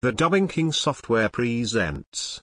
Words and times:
The 0.00 0.12
Dubbing 0.12 0.46
King 0.46 0.70
software 0.70 1.28
presents 1.28 2.40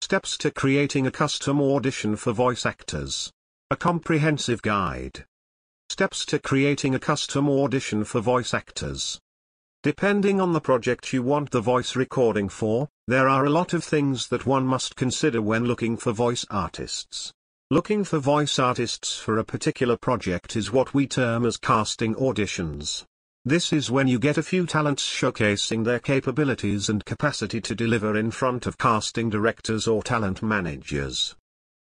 Steps 0.00 0.38
to 0.38 0.52
creating 0.52 1.08
a 1.08 1.10
custom 1.10 1.60
audition 1.60 2.14
for 2.14 2.32
voice 2.32 2.64
actors. 2.64 3.32
A 3.68 3.74
comprehensive 3.74 4.62
guide. 4.62 5.24
Steps 5.88 6.24
to 6.26 6.38
creating 6.38 6.94
a 6.94 7.00
custom 7.00 7.50
audition 7.50 8.04
for 8.04 8.20
voice 8.20 8.54
actors. 8.54 9.18
Depending 9.82 10.40
on 10.40 10.52
the 10.52 10.60
project 10.60 11.12
you 11.12 11.24
want 11.24 11.50
the 11.50 11.60
voice 11.60 11.96
recording 11.96 12.48
for, 12.48 12.88
there 13.08 13.28
are 13.28 13.44
a 13.44 13.50
lot 13.50 13.74
of 13.74 13.82
things 13.82 14.28
that 14.28 14.46
one 14.46 14.64
must 14.64 14.94
consider 14.94 15.42
when 15.42 15.64
looking 15.64 15.96
for 15.96 16.12
voice 16.12 16.46
artists. 16.48 17.32
Looking 17.72 18.04
for 18.04 18.20
voice 18.20 18.60
artists 18.60 19.18
for 19.18 19.38
a 19.38 19.44
particular 19.44 19.96
project 19.96 20.54
is 20.54 20.70
what 20.70 20.94
we 20.94 21.08
term 21.08 21.44
as 21.44 21.56
casting 21.56 22.14
auditions. 22.14 23.04
This 23.46 23.74
is 23.74 23.90
when 23.90 24.08
you 24.08 24.18
get 24.18 24.38
a 24.38 24.42
few 24.42 24.64
talents 24.64 25.06
showcasing 25.06 25.84
their 25.84 25.98
capabilities 25.98 26.88
and 26.88 27.04
capacity 27.04 27.60
to 27.60 27.74
deliver 27.74 28.16
in 28.16 28.30
front 28.30 28.64
of 28.64 28.78
casting 28.78 29.28
directors 29.28 29.86
or 29.86 30.02
talent 30.02 30.42
managers. 30.42 31.36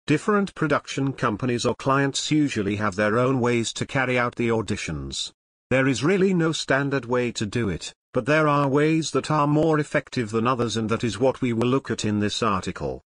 Different 0.08 0.54
production 0.56 1.14
companies 1.14 1.66
or 1.66 1.74
clients 1.76 2.32
usually 2.32 2.76
have 2.76 2.98
their 2.98 3.18
own 3.18 3.40
ways 3.40 3.72
to 3.74 3.86
carry 3.86 4.20
out 4.20 4.36
the 4.36 4.50
auditions. 4.50 5.32
There 5.70 5.88
is 5.88 6.04
really 6.04 6.34
no 6.34 6.52
standard 6.52 7.06
way 7.06 7.32
to 7.32 7.46
do 7.46 7.70
it, 7.70 7.94
but 8.12 8.26
there 8.26 8.50
are 8.50 8.68
ways 8.68 9.12
that 9.12 9.32
are 9.32 9.48
more 9.48 9.80
effective 9.80 10.32
than 10.32 10.48
others 10.48 10.76
and 10.76 10.90
that 10.90 11.06
is 11.06 11.18
what 11.18 11.40
we 11.40 11.54
will 11.54 11.70
look 11.70 11.90
at 11.90 12.04
in 12.04 12.20
this 12.20 12.44
article. 12.44 13.02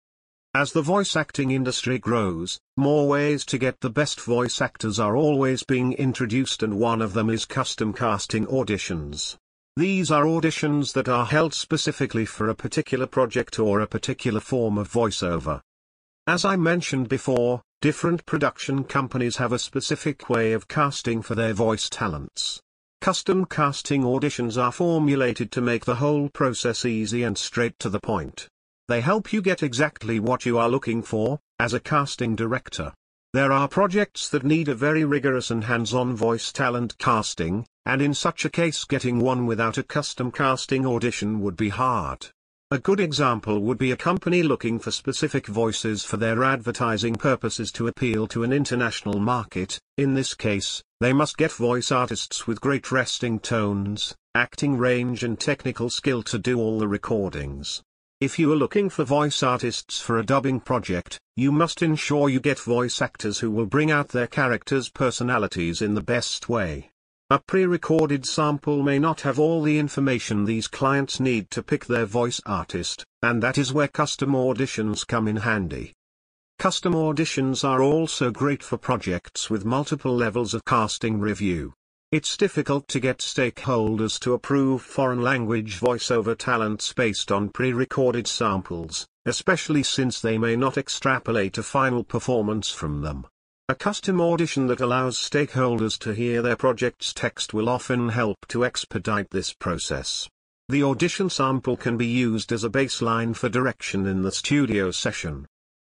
As 0.58 0.72
the 0.72 0.80
voice 0.80 1.16
acting 1.16 1.50
industry 1.50 1.98
grows, 1.98 2.58
more 2.78 3.06
ways 3.06 3.44
to 3.44 3.58
get 3.58 3.82
the 3.82 3.90
best 3.90 4.18
voice 4.18 4.62
actors 4.62 4.98
are 4.98 5.14
always 5.14 5.62
being 5.62 5.92
introduced 5.92 6.62
and 6.62 6.78
one 6.78 7.02
of 7.02 7.12
them 7.12 7.28
is 7.28 7.44
custom 7.44 7.92
casting 7.92 8.46
auditions. 8.46 9.36
These 9.76 10.10
are 10.10 10.24
auditions 10.24 10.94
that 10.94 11.10
are 11.10 11.26
held 11.26 11.52
specifically 11.52 12.24
for 12.24 12.48
a 12.48 12.54
particular 12.54 13.06
project 13.06 13.58
or 13.58 13.80
a 13.80 13.86
particular 13.86 14.40
form 14.40 14.78
of 14.78 14.90
voiceover. 14.90 15.60
As 16.26 16.42
I 16.46 16.56
mentioned 16.56 17.10
before, 17.10 17.60
different 17.82 18.24
production 18.24 18.84
companies 18.84 19.36
have 19.36 19.52
a 19.52 19.58
specific 19.58 20.30
way 20.30 20.54
of 20.54 20.68
casting 20.68 21.20
for 21.20 21.34
their 21.34 21.52
voice 21.52 21.90
talents. 21.90 22.62
Custom 23.02 23.44
casting 23.44 24.04
auditions 24.04 24.56
are 24.56 24.72
formulated 24.72 25.52
to 25.52 25.60
make 25.60 25.84
the 25.84 25.96
whole 25.96 26.30
process 26.30 26.86
easy 26.86 27.24
and 27.24 27.36
straight 27.36 27.78
to 27.80 27.90
the 27.90 28.00
point. 28.00 28.48
They 28.88 29.00
help 29.00 29.32
you 29.32 29.42
get 29.42 29.64
exactly 29.64 30.20
what 30.20 30.46
you 30.46 30.58
are 30.58 30.68
looking 30.68 31.02
for, 31.02 31.40
as 31.58 31.74
a 31.74 31.80
casting 31.80 32.36
director. 32.36 32.92
There 33.32 33.50
are 33.50 33.66
projects 33.66 34.28
that 34.28 34.44
need 34.44 34.68
a 34.68 34.74
very 34.74 35.04
rigorous 35.04 35.50
and 35.50 35.64
hands-on 35.64 36.14
voice 36.14 36.52
talent 36.52 36.96
casting, 36.98 37.66
and 37.84 38.00
in 38.00 38.14
such 38.14 38.44
a 38.44 38.50
case 38.50 38.84
getting 38.84 39.18
one 39.18 39.44
without 39.44 39.76
a 39.76 39.82
custom 39.82 40.30
casting 40.30 40.86
audition 40.86 41.40
would 41.40 41.56
be 41.56 41.68
hard. 41.68 42.28
A 42.70 42.78
good 42.78 43.00
example 43.00 43.60
would 43.60 43.78
be 43.78 43.90
a 43.90 43.96
company 43.96 44.42
looking 44.42 44.78
for 44.78 44.90
specific 44.90 45.46
voices 45.48 46.04
for 46.04 46.16
their 46.16 46.44
advertising 46.44 47.14
purposes 47.14 47.72
to 47.72 47.88
appeal 47.88 48.26
to 48.28 48.44
an 48.44 48.52
international 48.52 49.18
market, 49.18 49.80
in 49.96 50.14
this 50.14 50.34
case, 50.34 50.82
they 51.00 51.12
must 51.12 51.36
get 51.36 51.52
voice 51.52 51.92
artists 51.92 52.46
with 52.46 52.60
great 52.60 52.90
resting 52.90 53.38
tones, 53.38 54.14
acting 54.34 54.78
range 54.78 55.24
and 55.24 55.38
technical 55.38 55.90
skill 55.90 56.22
to 56.22 56.38
do 56.38 56.58
all 56.58 56.78
the 56.78 56.88
recordings. 56.88 57.82
If 58.18 58.38
you 58.38 58.50
are 58.50 58.56
looking 58.56 58.88
for 58.88 59.04
voice 59.04 59.42
artists 59.42 60.00
for 60.00 60.18
a 60.18 60.24
dubbing 60.24 60.60
project, 60.60 61.20
you 61.36 61.52
must 61.52 61.82
ensure 61.82 62.30
you 62.30 62.40
get 62.40 62.58
voice 62.58 63.02
actors 63.02 63.40
who 63.40 63.50
will 63.50 63.66
bring 63.66 63.90
out 63.90 64.08
their 64.08 64.26
characters' 64.26 64.88
personalities 64.88 65.82
in 65.82 65.92
the 65.92 66.00
best 66.00 66.48
way. 66.48 66.88
A 67.28 67.38
pre-recorded 67.38 68.24
sample 68.24 68.82
may 68.82 68.98
not 68.98 69.20
have 69.20 69.38
all 69.38 69.60
the 69.62 69.78
information 69.78 70.46
these 70.46 70.66
clients 70.66 71.20
need 71.20 71.50
to 71.50 71.62
pick 71.62 71.84
their 71.84 72.06
voice 72.06 72.40
artist, 72.46 73.04
and 73.22 73.42
that 73.42 73.58
is 73.58 73.74
where 73.74 73.86
custom 73.86 74.32
auditions 74.32 75.06
come 75.06 75.28
in 75.28 75.36
handy. 75.36 75.92
Custom 76.58 76.94
auditions 76.94 77.68
are 77.68 77.82
also 77.82 78.30
great 78.30 78.62
for 78.62 78.78
projects 78.78 79.50
with 79.50 79.66
multiple 79.66 80.16
levels 80.16 80.54
of 80.54 80.64
casting 80.64 81.20
review. 81.20 81.74
It's 82.12 82.36
difficult 82.36 82.86
to 82.88 83.00
get 83.00 83.18
stakeholders 83.18 84.20
to 84.20 84.32
approve 84.32 84.80
foreign 84.80 85.22
language 85.22 85.80
voiceover 85.80 86.38
talents 86.38 86.92
based 86.92 87.32
on 87.32 87.48
pre-recorded 87.48 88.28
samples, 88.28 89.08
especially 89.24 89.82
since 89.82 90.20
they 90.20 90.38
may 90.38 90.54
not 90.54 90.78
extrapolate 90.78 91.58
a 91.58 91.64
final 91.64 92.04
performance 92.04 92.70
from 92.70 93.02
them. 93.02 93.26
A 93.68 93.74
custom 93.74 94.20
audition 94.20 94.68
that 94.68 94.80
allows 94.80 95.18
stakeholders 95.18 95.98
to 95.98 96.14
hear 96.14 96.42
their 96.42 96.54
project's 96.54 97.12
text 97.12 97.52
will 97.52 97.68
often 97.68 98.10
help 98.10 98.36
to 98.50 98.64
expedite 98.64 99.30
this 99.30 99.52
process. 99.52 100.28
The 100.68 100.84
audition 100.84 101.28
sample 101.28 101.76
can 101.76 101.96
be 101.96 102.06
used 102.06 102.52
as 102.52 102.62
a 102.62 102.70
baseline 102.70 103.34
for 103.34 103.48
direction 103.48 104.06
in 104.06 104.22
the 104.22 104.30
studio 104.30 104.92
session. 104.92 105.48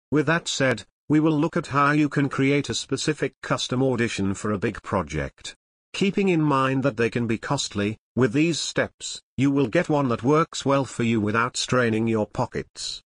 With 0.10 0.26
that 0.28 0.48
said, 0.48 0.86
we 1.10 1.20
will 1.20 1.38
look 1.38 1.58
at 1.58 1.68
how 1.68 1.92
you 1.92 2.08
can 2.08 2.30
create 2.30 2.70
a 2.70 2.74
specific 2.74 3.34
custom 3.44 3.84
audition 3.84 4.34
for 4.34 4.54
a 4.54 4.58
big 4.58 4.82
project. 4.84 5.54
Keeping 5.98 6.30
in 6.30 6.44
mind 6.44 6.84
that 6.84 6.96
they 6.96 7.10
can 7.10 7.26
be 7.26 7.40
costly, 7.40 7.98
with 8.16 8.32
these 8.32 8.60
steps, 8.60 9.20
you 9.36 9.50
will 9.50 9.66
get 9.66 9.90
one 9.90 10.10
that 10.10 10.22
works 10.22 10.64
well 10.64 10.86
for 10.86 11.02
you 11.02 11.20
without 11.20 11.58
straining 11.58 12.08
your 12.08 12.28
pockets. 12.28 13.02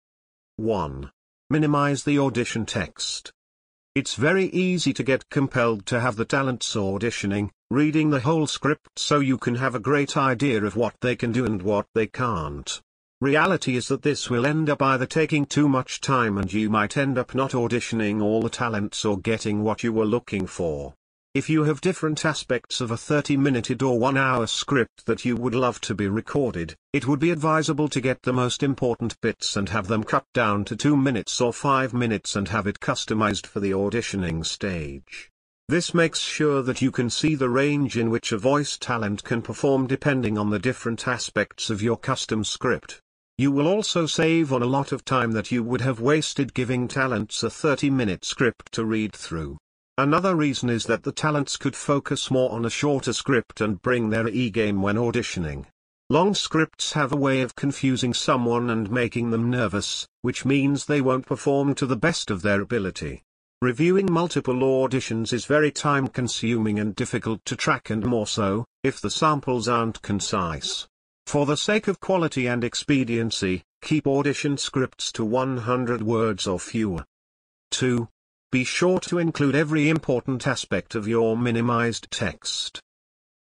1. 0.56 1.08
Minimize 1.50 2.02
the 2.02 2.18
audition 2.18 2.66
text. 2.66 3.30
It's 3.94 4.16
very 4.16 4.46
easy 4.46 4.92
to 4.92 5.04
get 5.04 5.30
compelled 5.30 5.86
to 5.86 6.00
have 6.00 6.16
the 6.16 6.24
talents 6.24 6.74
auditioning, 6.74 7.50
reading 7.70 8.10
the 8.10 8.18
whole 8.18 8.48
script 8.48 8.98
so 8.98 9.20
you 9.20 9.38
can 9.38 9.54
have 9.54 9.76
a 9.76 9.78
great 9.78 10.16
idea 10.16 10.60
of 10.64 10.74
what 10.74 10.96
they 11.00 11.14
can 11.14 11.30
do 11.30 11.46
and 11.46 11.62
what 11.62 11.86
they 11.94 12.08
can't. 12.08 12.82
Reality 13.20 13.76
is 13.76 13.86
that 13.86 14.02
this 14.02 14.28
will 14.28 14.44
end 14.44 14.68
up 14.68 14.82
either 14.82 15.06
taking 15.06 15.46
too 15.46 15.68
much 15.68 16.00
time 16.00 16.36
and 16.38 16.52
you 16.52 16.68
might 16.68 16.96
end 16.96 17.18
up 17.18 17.36
not 17.36 17.52
auditioning 17.52 18.20
all 18.20 18.42
the 18.42 18.50
talents 18.50 19.04
or 19.04 19.16
getting 19.16 19.62
what 19.62 19.84
you 19.84 19.92
were 19.92 20.04
looking 20.04 20.48
for. 20.48 20.94
If 21.32 21.48
you 21.48 21.62
have 21.62 21.80
different 21.80 22.24
aspects 22.24 22.80
of 22.80 22.90
a 22.90 22.96
30-minute 22.96 23.70
or 23.70 23.96
1-hour 24.00 24.48
script 24.48 25.06
that 25.06 25.24
you 25.24 25.36
would 25.36 25.54
love 25.54 25.80
to 25.82 25.94
be 25.94 26.08
recorded, 26.08 26.74
it 26.92 27.06
would 27.06 27.20
be 27.20 27.30
advisable 27.30 27.88
to 27.90 28.00
get 28.00 28.22
the 28.22 28.32
most 28.32 28.64
important 28.64 29.16
bits 29.20 29.56
and 29.56 29.68
have 29.68 29.86
them 29.86 30.02
cut 30.02 30.24
down 30.34 30.64
to 30.64 30.74
2 30.74 30.96
minutes 30.96 31.40
or 31.40 31.52
5 31.52 31.94
minutes 31.94 32.34
and 32.34 32.48
have 32.48 32.66
it 32.66 32.80
customized 32.80 33.46
for 33.46 33.60
the 33.60 33.70
auditioning 33.70 34.44
stage. 34.44 35.30
This 35.68 35.94
makes 35.94 36.18
sure 36.18 36.62
that 36.62 36.82
you 36.82 36.90
can 36.90 37.08
see 37.08 37.36
the 37.36 37.48
range 37.48 37.96
in 37.96 38.10
which 38.10 38.32
a 38.32 38.36
voice 38.36 38.76
talent 38.76 39.22
can 39.22 39.40
perform 39.40 39.86
depending 39.86 40.36
on 40.36 40.50
the 40.50 40.58
different 40.58 41.06
aspects 41.06 41.70
of 41.70 41.80
your 41.80 41.96
custom 41.96 42.42
script. 42.42 43.00
You 43.38 43.52
will 43.52 43.68
also 43.68 44.04
save 44.06 44.52
on 44.52 44.62
a 44.62 44.66
lot 44.66 44.90
of 44.90 45.04
time 45.04 45.30
that 45.30 45.52
you 45.52 45.62
would 45.62 45.82
have 45.82 46.00
wasted 46.00 46.54
giving 46.54 46.88
talents 46.88 47.44
a 47.44 47.50
30-minute 47.50 48.24
script 48.24 48.72
to 48.72 48.84
read 48.84 49.12
through. 49.12 49.58
Another 50.00 50.34
reason 50.34 50.70
is 50.70 50.86
that 50.86 51.02
the 51.02 51.12
talents 51.12 51.58
could 51.58 51.76
focus 51.76 52.30
more 52.30 52.50
on 52.52 52.64
a 52.64 52.70
shorter 52.70 53.12
script 53.12 53.60
and 53.60 53.82
bring 53.82 54.08
their 54.08 54.26
E-game 54.28 54.80
when 54.80 54.96
auditioning. 54.96 55.66
Long 56.08 56.32
scripts 56.32 56.94
have 56.94 57.12
a 57.12 57.18
way 57.18 57.42
of 57.42 57.54
confusing 57.54 58.14
someone 58.14 58.70
and 58.70 58.90
making 58.90 59.30
them 59.30 59.50
nervous, 59.50 60.08
which 60.22 60.46
means 60.46 60.86
they 60.86 61.02
won't 61.02 61.26
perform 61.26 61.74
to 61.74 61.84
the 61.84 61.98
best 61.98 62.30
of 62.30 62.40
their 62.40 62.62
ability. 62.62 63.24
Reviewing 63.60 64.10
multiple 64.10 64.54
auditions 64.54 65.34
is 65.34 65.44
very 65.44 65.70
time 65.70 66.08
consuming 66.08 66.78
and 66.78 66.96
difficult 66.96 67.44
to 67.44 67.54
track 67.54 67.90
and 67.90 68.06
more 68.06 68.26
so, 68.26 68.64
if 68.82 69.02
the 69.02 69.10
samples 69.10 69.68
aren't 69.68 70.00
concise. 70.00 70.88
For 71.26 71.44
the 71.44 71.58
sake 71.58 71.88
of 71.88 72.00
quality 72.00 72.46
and 72.46 72.64
expediency, 72.64 73.64
keep 73.82 74.06
audition 74.06 74.56
scripts 74.56 75.12
to 75.12 75.26
100 75.26 76.00
words 76.00 76.46
or 76.46 76.58
fewer. 76.58 77.04
2. 77.72 78.08
Be 78.52 78.64
sure 78.64 78.98
to 79.00 79.18
include 79.18 79.54
every 79.54 79.88
important 79.88 80.44
aspect 80.44 80.96
of 80.96 81.06
your 81.06 81.36
minimized 81.36 82.10
text. 82.10 82.80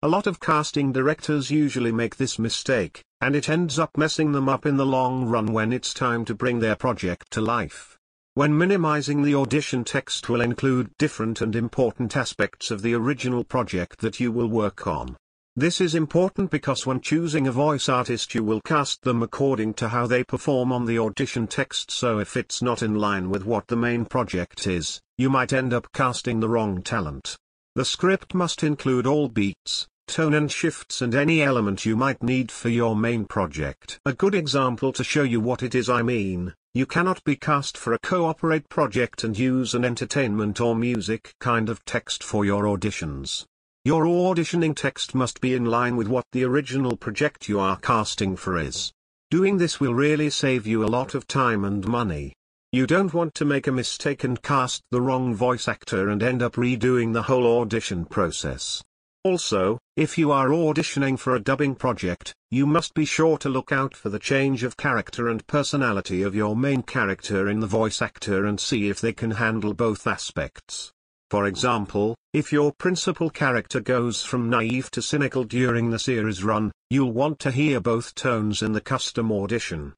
A 0.02 0.08
lot 0.08 0.26
of 0.26 0.38
casting 0.38 0.92
directors 0.92 1.50
usually 1.50 1.92
make 1.92 2.16
this 2.16 2.38
mistake, 2.38 3.02
and 3.22 3.34
it 3.34 3.48
ends 3.48 3.78
up 3.78 3.96
messing 3.96 4.32
them 4.32 4.50
up 4.50 4.66
in 4.66 4.76
the 4.76 4.84
long 4.84 5.24
run 5.24 5.54
when 5.54 5.72
it's 5.72 5.94
time 5.94 6.26
to 6.26 6.34
bring 6.34 6.58
their 6.58 6.76
project 6.76 7.30
to 7.30 7.40
life. 7.40 7.96
When 8.34 8.58
minimizing 8.58 9.22
the 9.22 9.34
audition 9.34 9.82
text 9.82 10.28
will 10.28 10.42
include 10.42 10.94
different 10.98 11.40
and 11.40 11.56
important 11.56 12.14
aspects 12.14 12.70
of 12.70 12.82
the 12.82 12.92
original 12.92 13.44
project 13.44 14.00
that 14.00 14.20
you 14.20 14.30
will 14.30 14.48
work 14.48 14.86
on. 14.86 15.16
This 15.58 15.80
is 15.80 15.96
important 15.96 16.52
because 16.52 16.86
when 16.86 17.00
choosing 17.00 17.48
a 17.48 17.50
voice 17.50 17.88
artist 17.88 18.32
you 18.32 18.44
will 18.44 18.60
cast 18.60 19.02
them 19.02 19.24
according 19.24 19.74
to 19.74 19.88
how 19.88 20.06
they 20.06 20.22
perform 20.22 20.70
on 20.70 20.84
the 20.84 21.00
audition 21.00 21.48
text 21.48 21.90
so 21.90 22.20
if 22.20 22.36
it's 22.36 22.62
not 22.62 22.80
in 22.80 22.94
line 22.94 23.28
with 23.28 23.44
what 23.44 23.66
the 23.66 23.74
main 23.74 24.04
project 24.04 24.68
is, 24.68 25.00
you 25.16 25.28
might 25.28 25.52
end 25.52 25.72
up 25.72 25.90
casting 25.92 26.38
the 26.38 26.48
wrong 26.48 26.80
talent. 26.80 27.36
The 27.74 27.84
script 27.84 28.34
must 28.34 28.62
include 28.62 29.04
all 29.04 29.28
beats, 29.28 29.88
tone 30.06 30.34
and 30.34 30.48
shifts 30.48 31.02
and 31.02 31.12
any 31.12 31.42
element 31.42 31.84
you 31.84 31.96
might 31.96 32.22
need 32.22 32.52
for 32.52 32.68
your 32.68 32.94
main 32.94 33.24
project. 33.24 33.98
A 34.06 34.12
good 34.12 34.36
example 34.36 34.92
to 34.92 35.02
show 35.02 35.24
you 35.24 35.40
what 35.40 35.64
it 35.64 35.74
is 35.74 35.90
I 35.90 36.02
mean, 36.02 36.54
you 36.72 36.86
cannot 36.86 37.24
be 37.24 37.34
cast 37.34 37.76
for 37.76 37.92
a 37.92 37.98
cooperate 37.98 38.68
project 38.68 39.24
and 39.24 39.36
use 39.36 39.74
an 39.74 39.84
entertainment 39.84 40.60
or 40.60 40.76
music 40.76 41.34
kind 41.40 41.68
of 41.68 41.84
text 41.84 42.22
for 42.22 42.44
your 42.44 42.62
auditions. 42.62 43.44
Your 43.88 44.04
auditioning 44.04 44.76
text 44.76 45.14
must 45.14 45.40
be 45.40 45.54
in 45.54 45.64
line 45.64 45.96
with 45.96 46.08
what 46.08 46.26
the 46.32 46.44
original 46.44 46.94
project 46.94 47.48
you 47.48 47.58
are 47.58 47.78
casting 47.78 48.36
for 48.36 48.58
is. 48.58 48.92
Doing 49.30 49.56
this 49.56 49.80
will 49.80 49.94
really 49.94 50.28
save 50.28 50.66
you 50.66 50.84
a 50.84 50.92
lot 50.98 51.14
of 51.14 51.26
time 51.26 51.64
and 51.64 51.88
money. 51.88 52.34
You 52.70 52.86
don't 52.86 53.14
want 53.14 53.34
to 53.36 53.46
make 53.46 53.66
a 53.66 53.72
mistake 53.72 54.24
and 54.24 54.42
cast 54.42 54.82
the 54.90 55.00
wrong 55.00 55.34
voice 55.34 55.68
actor 55.68 56.10
and 56.10 56.22
end 56.22 56.42
up 56.42 56.56
redoing 56.56 57.14
the 57.14 57.22
whole 57.22 57.60
audition 57.62 58.04
process. 58.04 58.84
Also, 59.24 59.78
if 59.96 60.18
you 60.18 60.32
are 60.32 60.48
auditioning 60.48 61.18
for 61.18 61.34
a 61.34 61.40
dubbing 61.40 61.74
project, 61.74 62.34
you 62.50 62.66
must 62.66 62.92
be 62.92 63.06
sure 63.06 63.38
to 63.38 63.48
look 63.48 63.72
out 63.72 63.96
for 63.96 64.10
the 64.10 64.18
change 64.18 64.64
of 64.64 64.76
character 64.76 65.30
and 65.30 65.46
personality 65.46 66.20
of 66.20 66.34
your 66.34 66.54
main 66.54 66.82
character 66.82 67.48
in 67.48 67.60
the 67.60 67.66
voice 67.66 68.02
actor 68.02 68.44
and 68.44 68.60
see 68.60 68.90
if 68.90 69.00
they 69.00 69.14
can 69.14 69.30
handle 69.30 69.72
both 69.72 70.06
aspects. 70.06 70.92
For 71.30 71.46
example, 71.46 72.16
if 72.32 72.52
your 72.52 72.72
principal 72.72 73.28
character 73.28 73.80
goes 73.80 74.22
from 74.22 74.48
naive 74.48 74.90
to 74.92 75.02
cynical 75.02 75.44
during 75.44 75.90
the 75.90 75.98
series 75.98 76.42
run, 76.42 76.72
you'll 76.88 77.12
want 77.12 77.38
to 77.40 77.50
hear 77.50 77.80
both 77.80 78.14
tones 78.14 78.62
in 78.62 78.72
the 78.72 78.80
custom 78.80 79.30
audition. 79.30 79.92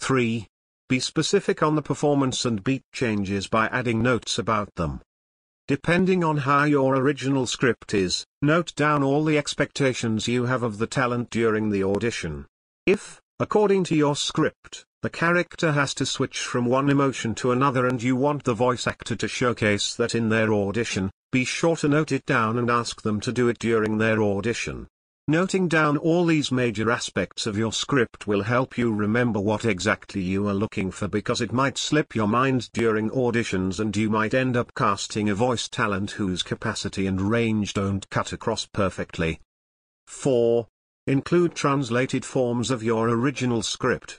3. 0.00 0.46
Be 0.88 1.00
specific 1.00 1.62
on 1.62 1.76
the 1.76 1.82
performance 1.82 2.44
and 2.44 2.64
beat 2.64 2.82
changes 2.92 3.46
by 3.46 3.66
adding 3.68 4.02
notes 4.02 4.38
about 4.38 4.68
them. 4.74 5.00
Depending 5.68 6.22
on 6.22 6.36
how 6.36 6.64
your 6.64 6.96
original 6.96 7.46
script 7.46 7.92
is, 7.92 8.24
note 8.42 8.72
down 8.76 9.02
all 9.02 9.24
the 9.24 9.38
expectations 9.38 10.28
you 10.28 10.44
have 10.46 10.62
of 10.62 10.78
the 10.78 10.86
talent 10.86 11.30
during 11.30 11.70
the 11.70 11.82
audition. 11.82 12.46
If, 12.86 13.20
according 13.38 13.84
to 13.84 13.94
your 13.94 14.16
script, 14.16 14.84
the 15.02 15.10
character 15.10 15.72
has 15.72 15.94
to 15.94 16.06
switch 16.06 16.40
from 16.40 16.64
one 16.64 16.90
emotion 16.90 17.34
to 17.34 17.52
another 17.52 17.86
and 17.86 18.02
you 18.02 18.16
want 18.16 18.44
the 18.44 18.54
voice 18.54 18.86
actor 18.86 19.14
to 19.14 19.28
showcase 19.28 19.94
that 19.94 20.14
in 20.14 20.28
their 20.28 20.52
audition, 20.52 21.10
be 21.30 21.44
sure 21.44 21.76
to 21.76 21.88
note 21.88 22.12
it 22.12 22.24
down 22.26 22.58
and 22.58 22.70
ask 22.70 23.02
them 23.02 23.20
to 23.20 23.32
do 23.32 23.48
it 23.48 23.58
during 23.58 23.98
their 23.98 24.22
audition. 24.22 24.88
Noting 25.28 25.66
down 25.66 25.96
all 25.96 26.24
these 26.24 26.52
major 26.52 26.88
aspects 26.88 27.48
of 27.48 27.58
your 27.58 27.72
script 27.72 28.28
will 28.28 28.42
help 28.42 28.78
you 28.78 28.92
remember 28.92 29.40
what 29.40 29.64
exactly 29.64 30.22
you 30.22 30.46
are 30.46 30.54
looking 30.54 30.92
for 30.92 31.08
because 31.08 31.40
it 31.40 31.52
might 31.52 31.76
slip 31.76 32.14
your 32.14 32.28
mind 32.28 32.70
during 32.72 33.10
auditions 33.10 33.80
and 33.80 33.96
you 33.96 34.08
might 34.08 34.34
end 34.34 34.56
up 34.56 34.72
casting 34.76 35.28
a 35.28 35.34
voice 35.34 35.68
talent 35.68 36.12
whose 36.12 36.44
capacity 36.44 37.08
and 37.08 37.20
range 37.20 37.74
don't 37.74 38.08
cut 38.08 38.32
across 38.32 38.66
perfectly. 38.66 39.40
4. 40.06 40.68
Include 41.08 41.54
translated 41.54 42.24
forms 42.24 42.68
of 42.68 42.82
your 42.82 43.08
original 43.08 43.62
script. 43.62 44.18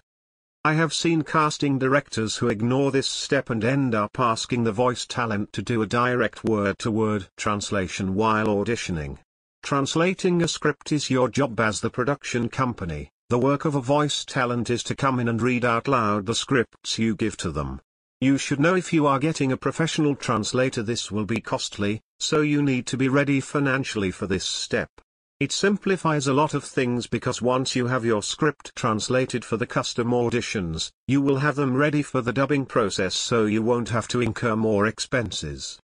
I 0.63 0.73
have 0.75 0.93
seen 0.93 1.21
casting 1.21 1.77
directors 1.77 2.37
who 2.37 2.47
ignore 2.47 2.91
this 2.91 3.09
step 3.09 3.49
and 3.49 3.61
end 3.61 3.93
up 3.93 4.17
asking 4.17 4.63
the 4.63 4.71
voice 4.71 5.05
talent 5.05 5.51
to 5.51 5.61
do 5.61 5.81
a 5.81 5.85
direct 5.85 6.45
word-to-word 6.45 7.23
-word 7.23 7.29
translation 7.35 8.15
while 8.15 8.47
auditioning. 8.47 9.17
Translating 9.63 10.41
a 10.41 10.47
script 10.47 10.93
is 10.93 11.09
your 11.09 11.27
job 11.27 11.59
as 11.59 11.81
the 11.81 11.89
production 11.89 12.47
company, 12.47 13.09
the 13.27 13.37
work 13.37 13.65
of 13.65 13.75
a 13.75 13.81
voice 13.81 14.23
talent 14.23 14.69
is 14.69 14.81
to 14.83 14.95
come 14.95 15.19
in 15.19 15.27
and 15.27 15.41
read 15.41 15.65
out 15.65 15.89
loud 15.89 16.25
the 16.25 16.33
scripts 16.33 16.97
you 16.97 17.17
give 17.17 17.35
to 17.35 17.51
them. 17.51 17.81
You 18.21 18.37
should 18.37 18.61
know 18.61 18.75
if 18.75 18.93
you 18.93 19.05
are 19.07 19.19
getting 19.19 19.51
a 19.51 19.57
professional 19.57 20.15
translator 20.15 20.83
this 20.83 21.11
will 21.11 21.25
be 21.25 21.41
costly, 21.41 21.99
so 22.21 22.39
you 22.39 22.61
need 22.61 22.87
to 22.87 22.95
be 22.95 23.09
ready 23.09 23.41
financially 23.41 24.09
for 24.09 24.25
this 24.25 24.45
step. 24.45 24.89
It 25.39 25.51
simplifies 25.51 26.25
a 26.25 26.33
lot 26.33 26.55
of 26.55 26.63
things 26.63 27.05
because 27.05 27.43
once 27.43 27.75
you 27.75 27.85
have 27.85 28.03
your 28.03 28.23
script 28.23 28.75
translated 28.75 29.45
for 29.45 29.55
the 29.55 29.67
custom 29.67 30.09
auditions, 30.09 30.89
you 31.07 31.21
will 31.21 31.37
have 31.37 31.55
them 31.55 31.75
ready 31.75 32.01
for 32.01 32.21
the 32.21 32.33
dubbing 32.33 32.65
process 32.65 33.13
so 33.13 33.45
you 33.45 33.61
won't 33.61 33.89
have 33.89 34.07
to 34.07 34.21
incur 34.21 34.55
more 34.55 34.87
expenses. 34.87 35.79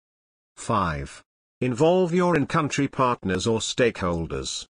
5. 0.57 1.23
Involve 1.61 2.13
your 2.13 2.35
in-country 2.35 2.87
partners 2.87 3.47
or 3.47 3.57
stakeholders. 3.57 4.67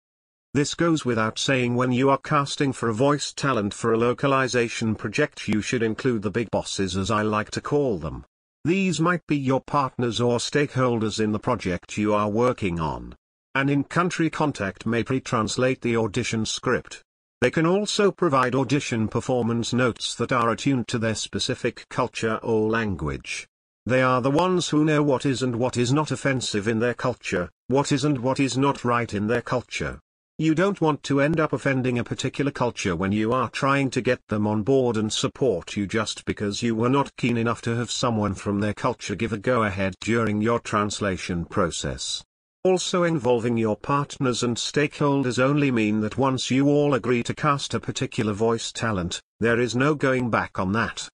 This 0.55 0.75
goes 0.75 1.05
without 1.05 1.39
saying 1.39 1.75
when 1.75 1.93
you 1.93 2.09
are 2.09 2.17
casting 2.17 2.73
for 2.73 2.89
a 2.89 2.95
voice 2.95 3.35
talent 3.35 3.75
for 3.75 3.93
a 3.93 3.99
localization 3.99 4.95
project 4.95 5.49
you 5.49 5.61
should 5.61 5.83
include 5.83 6.23
the 6.23 6.31
big 6.31 6.51
bosses 6.51 6.97
as 6.97 7.11
I 7.11 7.21
like 7.21 7.51
to 7.51 7.61
call 7.61 7.99
them. 7.99 8.25
These 8.65 9.01
might 9.01 9.27
be 9.27 9.37
your 9.37 9.61
partners 9.61 10.19
or 10.19 10.39
stakeholders 10.39 11.21
in 11.23 11.33
the 11.33 11.39
project 11.39 11.99
you 11.99 12.15
are 12.15 12.31
working 12.31 12.81
on. 12.81 13.17
An 13.55 13.69
in-country 13.69 14.31
contact 14.31 14.87
may 14.87 15.03
pre-translate 15.03 15.83
the 15.83 15.95
audition 15.95 16.47
script. 16.47 17.03
They 17.43 17.51
can 17.51 17.67
also 17.67 18.11
provide 18.11 18.55
audition 18.55 19.09
performance 19.09 19.75
notes 19.75 20.15
that 20.15 20.33
are 20.33 20.49
attuned 20.49 20.89
to 20.89 20.99
their 20.99 21.15
specific 21.15 21.87
culture 21.91 22.37
or 22.43 22.71
language. 22.71 23.47
They 23.85 24.01
are 24.01 24.23
the 24.23 24.31
ones 24.31 24.71
who 24.71 24.87
know 24.87 25.03
what 25.03 25.27
is 25.27 25.43
and 25.43 25.57
what 25.57 25.77
is 25.77 25.93
not 25.93 26.11
offensive 26.11 26.67
in 26.67 26.79
their 26.79 26.95
culture, 26.95 27.51
what 27.67 27.93
is 27.93 28.05
and 28.05 28.21
what 28.21 28.41
is 28.41 28.57
not 28.57 28.87
right 28.87 29.13
in 29.13 29.27
their 29.27 29.43
culture. 29.43 30.01
You 30.39 30.55
don't 30.55 30.81
want 30.81 31.03
to 31.03 31.21
end 31.21 31.39
up 31.39 31.53
offending 31.53 31.99
a 31.99 32.05
particular 32.05 32.53
culture 32.53 32.97
when 32.97 33.13
you 33.13 33.35
are 33.35 33.51
trying 33.51 33.91
to 33.91 34.01
get 34.01 34.27
them 34.29 34.47
on 34.47 34.63
board 34.63 34.97
and 34.97 35.13
support 35.13 35.77
you 35.77 35.87
just 35.87 36.25
because 36.25 36.63
you 36.63 36.75
were 36.75 36.89
not 36.89 37.15
keen 37.17 37.37
enough 37.37 37.61
to 37.63 37.77
have 37.77 37.91
someone 37.91 38.33
from 38.33 38.61
their 38.61 38.73
culture 38.73 39.15
give 39.15 39.35
a 39.35 39.39
go-ahead 39.39 39.95
during 40.01 40.41
your 40.41 40.59
translation 40.59 41.45
process. 41.45 42.25
Also 42.65 43.03
involving 43.03 43.57
your 43.57 43.77
partners 43.77 44.45
and 44.45 44.57
stakeholders 44.57 45.41
only 45.41 45.73
mean 45.73 46.01
that 46.01 46.17
once 46.17 46.49
you 46.49 46.69
all 46.69 46.95
agree 46.95 47.21
to 47.25 47.35
cast 47.35 47.75
a 47.75 47.81
particular 47.81 48.33
voice 48.33 48.71
talent, 48.71 49.21
there 49.41 49.59
is 49.59 49.75
no 49.75 49.97
going 49.97 50.31
back 50.31 50.61
on 50.61 50.71
that. 50.71 51.09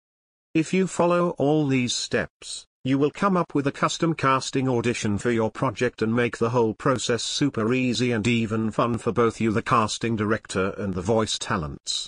If 0.54 0.72
you 0.72 0.86
follow 0.86 1.30
all 1.36 1.66
these 1.66 1.94
steps, 1.94 2.64
you 2.82 2.98
will 2.98 3.10
come 3.10 3.36
up 3.36 3.54
with 3.54 3.66
a 3.66 3.72
custom 3.72 4.14
casting 4.14 4.70
audition 4.70 5.18
for 5.18 5.30
your 5.30 5.50
project 5.50 6.00
and 6.00 6.16
make 6.16 6.38
the 6.38 6.48
whole 6.48 6.72
process 6.72 7.22
super 7.22 7.74
easy 7.74 8.12
and 8.12 8.26
even 8.26 8.70
fun 8.70 8.96
for 8.96 9.12
both 9.12 9.38
you 9.38 9.52
the 9.52 9.60
casting 9.60 10.16
director 10.16 10.70
and 10.78 10.94
the 10.94 11.02
voice 11.02 11.38
talents. 11.38 12.02